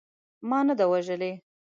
[0.49, 1.31] ما نه ده وژلې.